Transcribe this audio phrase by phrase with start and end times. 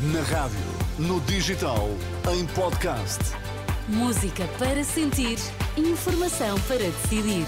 [0.00, 0.56] Na rádio,
[0.96, 1.88] no digital,
[2.32, 3.18] em podcast.
[3.88, 5.36] Música para sentir,
[5.76, 7.44] informação para decidir.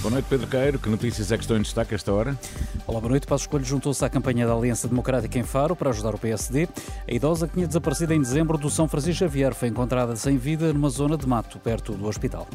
[0.00, 0.78] Boa noite, Pedro Queiro.
[0.78, 2.38] Que notícias é que estão em destaque a esta hora?
[2.86, 3.26] Olá, boa noite.
[3.26, 6.68] Passo Escolho juntou-se à campanha da Aliança Democrática em Faro para ajudar o PSD.
[7.08, 10.72] A idosa que tinha desaparecido em dezembro do São Francisco Xavier foi encontrada sem vida
[10.72, 12.46] numa zona de mato perto do hospital.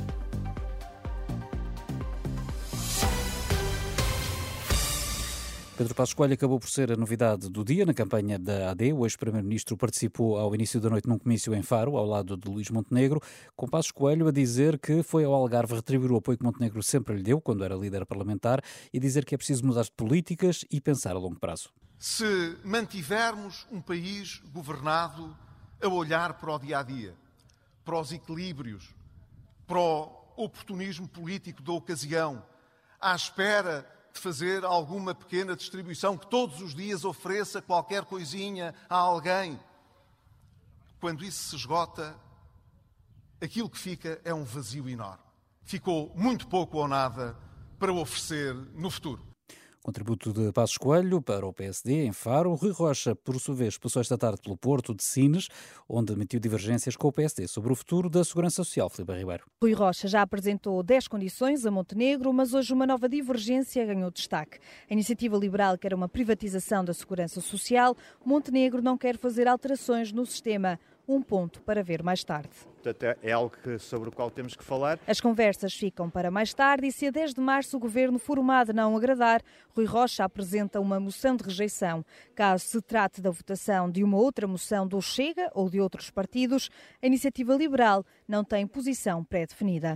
[5.77, 8.93] Pedro Passos Coelho acabou por ser a novidade do dia na campanha da AD.
[8.93, 12.69] O ex-primeiro-ministro participou ao início da noite num comício em Faro, ao lado de Luís
[12.69, 13.21] Montenegro,
[13.57, 17.15] com Passos Coelho a dizer que foi ao Algarve retribuir o apoio que Montenegro sempre
[17.15, 18.61] lhe deu quando era líder parlamentar
[18.93, 21.69] e dizer que é preciso mudar de políticas e pensar a longo prazo.
[21.99, 25.35] Se mantivermos um país governado
[25.81, 27.13] a olhar para o dia a dia,
[27.83, 28.95] para os equilíbrios,
[29.67, 32.41] para o oportunismo político da ocasião,
[32.97, 38.95] à espera de fazer alguma pequena distribuição que todos os dias ofereça qualquer coisinha a
[38.95, 39.59] alguém.
[41.01, 42.15] Quando isso se esgota,
[43.41, 45.23] aquilo que fica é um vazio enorme.
[45.63, 47.37] Ficou muito pouco ou nada
[47.77, 49.34] para oferecer no futuro.
[49.85, 52.55] Contributo de Passos Coelho para o PSD em Faro.
[52.55, 55.47] Rui Rocha, por sua vez, passou esta tarde pelo Porto de Sines,
[55.87, 58.89] onde emitiu divergências com o PSD sobre o futuro da Segurança Social.
[58.89, 59.43] Filipe Ribeiro.
[59.61, 64.57] Rui Rocha já apresentou 10 condições a Montenegro, mas hoje uma nova divergência ganhou destaque.
[64.89, 67.95] A iniciativa liberal quer uma privatização da Segurança Social.
[68.25, 72.49] Montenegro não quer fazer alterações no sistema um ponto para ver mais tarde.
[72.81, 74.99] Portanto, é algo que, sobre o qual temos que falar.
[75.07, 78.73] As conversas ficam para mais tarde e se a 10 de março o governo formado
[78.73, 79.41] não agradar,
[79.75, 82.05] Rui Rocha apresenta uma moção de rejeição.
[82.35, 86.69] Caso se trate da votação de uma outra moção do Chega ou de outros partidos,
[87.01, 89.95] a iniciativa liberal não tem posição pré-definida.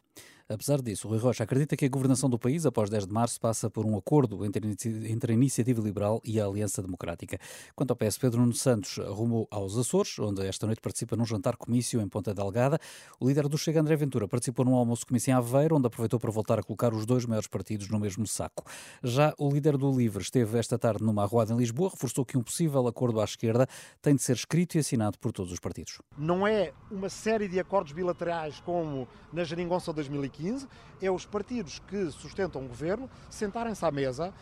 [0.51, 3.69] Apesar disso, Rui Rocha acredita que a governação do país após 10 de março passa
[3.69, 4.67] por um acordo entre,
[5.07, 7.37] entre a Iniciativa Liberal e a Aliança Democrática.
[7.75, 11.55] Quanto ao PS, Pedro Nuno Santos rumou aos Açores, onde esta noite participa num jantar
[11.55, 12.79] comício em Ponta Delgada.
[13.19, 16.31] O líder do Chega, André Ventura, participou num almoço comício em Aveiro, onde aproveitou para
[16.31, 18.63] voltar a colocar os dois maiores partidos no mesmo saco.
[19.03, 22.41] Já o líder do Livre esteve esta tarde numa arruada em Lisboa, reforçou que um
[22.41, 23.67] possível acordo à esquerda
[24.01, 26.01] tem de ser escrito e assinado por todos os partidos.
[26.17, 30.67] Não é uma série de acordos bilaterais como na Jeringonça 2015, 2015
[31.01, 34.33] é os partidos que sustentam o governo sentarem-se à mesa.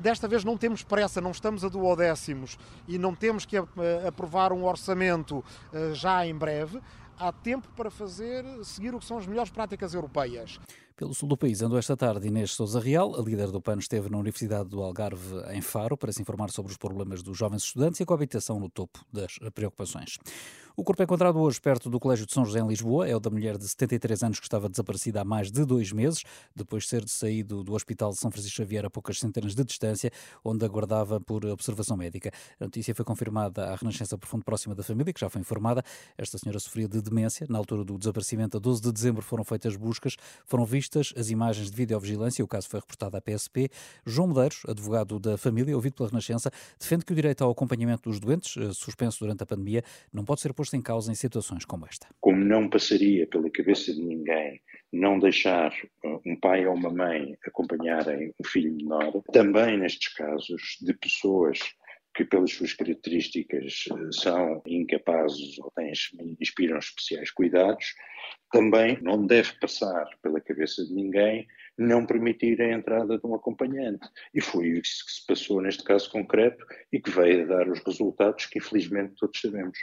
[0.00, 3.56] Desta vez não temos pressa, não estamos a duodécimos e não temos que
[4.06, 6.80] aprovar um orçamento eh, já em breve.
[7.16, 10.58] Há tempo para fazer, seguir o que são as melhores práticas europeias.
[10.96, 14.10] Pelo sul do país andou esta tarde Inês Souza Real, a líder do PAN esteve
[14.10, 18.00] na Universidade do Algarve em Faro para se informar sobre os problemas dos jovens estudantes
[18.00, 20.18] e a coabitação no topo das preocupações.
[20.80, 23.28] O corpo encontrado hoje perto do Colégio de São José em Lisboa é o da
[23.28, 26.22] mulher de 73 anos que estava desaparecida há mais de dois meses,
[26.54, 30.08] depois de ser saído do Hospital de São Francisco Xavier a poucas centenas de distância,
[30.44, 32.30] onde aguardava por observação médica.
[32.60, 35.82] A notícia foi confirmada à Renascença Profundo próxima da família, que já foi informada.
[36.16, 37.44] Esta senhora sofria de demência.
[37.50, 40.14] Na altura do desaparecimento, a 12 de dezembro, foram feitas buscas,
[40.46, 42.44] foram vistas as imagens de videovigilância.
[42.44, 43.68] O caso foi reportado à PSP.
[44.06, 48.20] João Medeiros, advogado da família, ouvido pela Renascença, defende que o direito ao acompanhamento dos
[48.20, 51.64] doentes, eh, suspenso durante a pandemia, não pode ser posto posto em causa em situações
[51.64, 52.06] como esta.
[52.20, 54.60] Como não passaria pela cabeça de ninguém
[54.92, 55.72] não deixar
[56.04, 61.58] uh, um pai ou uma mãe acompanharem um filho menor, também nestes casos de pessoas
[62.14, 65.92] que pelas suas características uh, são incapazes ou têm,
[66.40, 67.94] inspiram especiais cuidados,
[68.50, 71.46] também não deve passar pela cabeça de ninguém
[71.78, 74.06] não permitir a entrada de um acompanhante.
[74.34, 77.80] E foi isso que se passou neste caso concreto e que veio a dar os
[77.84, 79.78] resultados que infelizmente todos sabemos.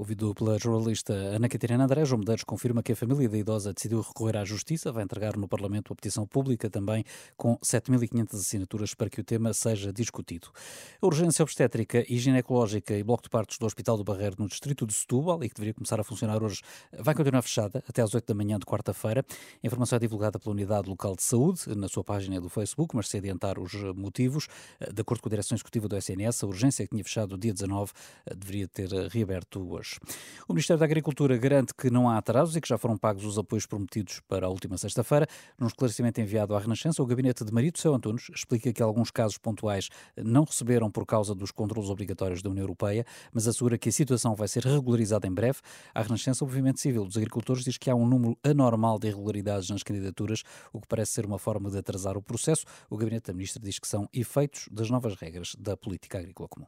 [0.00, 4.00] Ouvido pela jornalista Ana Catarina André, João Medeiros confirma que a família da idosa decidiu
[4.00, 7.04] recorrer à Justiça, vai entregar no Parlamento a petição pública também
[7.36, 10.50] com 7.500 assinaturas para que o tema seja discutido.
[11.02, 14.86] A urgência obstétrica e ginecológica e bloco de partos do Hospital do Barreiro no distrito
[14.86, 16.62] de Setúbal e que deveria começar a funcionar hoje
[16.96, 19.26] vai continuar fechada até às 8 da manhã de quarta-feira.
[19.60, 23.08] A informação é divulgada pela Unidade Local de Saúde na sua página do Facebook, mas
[23.08, 24.46] se adiantar os motivos,
[24.94, 27.90] de acordo com a Direção Executiva do SNS, a urgência que tinha fechado dia 19
[28.36, 29.87] deveria ter reaberto hoje.
[30.48, 33.38] O Ministério da Agricultura garante que não há atrasos e que já foram pagos os
[33.38, 35.26] apoios prometidos para a última sexta-feira.
[35.58, 39.38] Num esclarecimento enviado à Renascença, o gabinete de Marito Céu Antunes explica que alguns casos
[39.38, 43.92] pontuais não receberam por causa dos controlos obrigatórios da União Europeia, mas assegura que a
[43.92, 45.58] situação vai ser regularizada em breve.
[45.94, 49.70] A Renascença, o Movimento Civil dos Agricultores, diz que há um número anormal de irregularidades
[49.70, 50.42] nas candidaturas,
[50.72, 52.64] o que parece ser uma forma de atrasar o processo.
[52.90, 56.66] O gabinete da Ministra diz que são efeitos das novas regras da política agrícola comum.